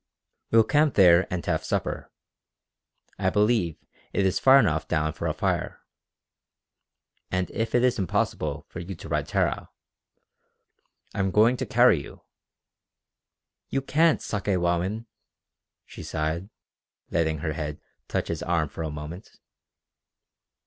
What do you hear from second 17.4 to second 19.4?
her head touch his arm for a moment.